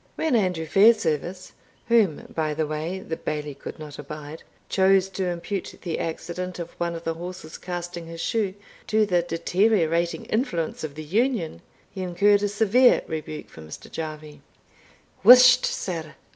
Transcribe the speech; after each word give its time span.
When 0.15 0.35
Andrew 0.35 0.65
Fairservice 0.65 1.51
(whom, 1.87 2.25
by 2.33 2.55
the 2.55 2.65
way, 2.65 3.01
the 3.01 3.15
Bailie 3.17 3.53
could 3.53 3.77
not 3.77 3.99
abide) 3.99 4.41
chose 4.67 5.09
to 5.09 5.27
impute 5.27 5.75
the 5.83 5.99
accident 5.99 6.57
of 6.57 6.71
one 6.79 6.95
of 6.95 7.03
the 7.03 7.13
horses 7.13 7.59
casting 7.59 8.07
his 8.07 8.19
shoe 8.19 8.55
to 8.87 9.05
the 9.05 9.21
deteriorating 9.21 10.25
influence 10.25 10.83
of 10.83 10.95
the 10.95 11.03
Union, 11.03 11.61
he 11.91 12.01
incurred 12.01 12.41
a 12.41 12.47
severe 12.47 13.03
rebuke 13.05 13.47
from 13.47 13.67
Mr. 13.67 13.91
Jarvie. 13.91 14.41
"Whisht, 15.23 15.67
sir! 15.67 16.15